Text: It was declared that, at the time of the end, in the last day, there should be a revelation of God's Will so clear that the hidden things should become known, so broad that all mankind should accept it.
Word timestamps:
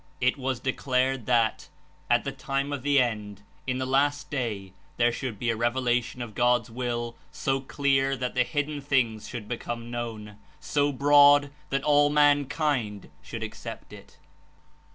It 0.19 0.35
was 0.35 0.59
declared 0.59 1.27
that, 1.27 1.67
at 2.09 2.23
the 2.23 2.31
time 2.31 2.73
of 2.73 2.81
the 2.81 2.99
end, 2.99 3.43
in 3.67 3.77
the 3.77 3.85
last 3.85 4.31
day, 4.31 4.73
there 4.97 5.11
should 5.11 5.37
be 5.37 5.51
a 5.51 5.55
revelation 5.55 6.23
of 6.23 6.33
God's 6.33 6.71
Will 6.71 7.15
so 7.31 7.59
clear 7.61 8.17
that 8.17 8.33
the 8.33 8.41
hidden 8.43 8.81
things 8.81 9.27
should 9.27 9.47
become 9.47 9.91
known, 9.91 10.37
so 10.59 10.91
broad 10.91 11.51
that 11.69 11.83
all 11.83 12.09
mankind 12.09 13.11
should 13.21 13.43
accept 13.43 13.93
it. 13.93 14.17